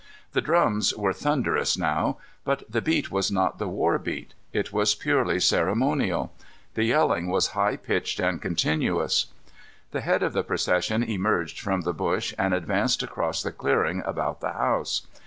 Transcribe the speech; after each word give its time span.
The 0.31 0.41
drums 0.41 0.95
were 0.95 1.13
thunderous 1.13 1.77
now, 1.77 2.17
but 2.43 2.63
the 2.67 2.81
beat 2.81 3.11
was 3.11 3.29
not 3.31 3.59
the 3.59 3.67
war 3.67 3.99
beat. 3.99 4.33
It 4.51 4.73
was 4.73 4.95
purely 4.95 5.39
ceremonial. 5.39 6.33
The 6.73 6.85
yelling 6.85 7.27
was 7.29 7.49
high 7.53 7.75
pitched 7.77 8.19
and 8.19 8.41
continuous. 8.41 9.27
The 9.91 10.01
head 10.01 10.23
of 10.23 10.33
the 10.33 10.41
procession 10.41 11.03
emerged 11.03 11.59
from 11.59 11.81
the 11.81 11.93
bush 11.93 12.33
and 12.39 12.51
advanced 12.51 13.03
across 13.03 13.43
the 13.43 13.51
clearing 13.51 14.01
about 14.03 14.41
the 14.41 14.53
house. 14.53 15.05